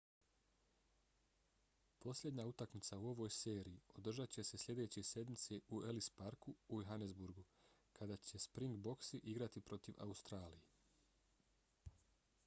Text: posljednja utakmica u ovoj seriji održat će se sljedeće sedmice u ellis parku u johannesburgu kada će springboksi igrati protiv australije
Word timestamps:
posljednja 2.05 2.45
utakmica 2.51 2.97
u 3.01 3.05
ovoj 3.09 3.29
seriji 3.35 3.81
održat 3.99 4.31
će 4.37 4.43
se 4.49 4.61
sljedeće 4.63 5.03
sedmice 5.11 5.59
u 5.77 5.81
ellis 5.93 6.09
parku 6.23 6.55
u 6.69 6.79
johannesburgu 6.81 7.45
kada 7.99 8.17
će 8.31 8.41
springboksi 8.49 9.21
igrati 9.35 9.65
protiv 9.71 10.03
australije 10.09 10.65